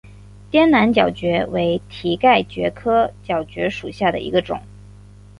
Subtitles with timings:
[0.49, 4.59] 滇南角蕨为蹄盖蕨科角蕨属下的一个种。